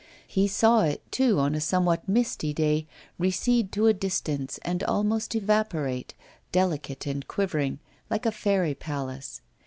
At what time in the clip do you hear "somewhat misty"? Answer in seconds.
1.61-2.53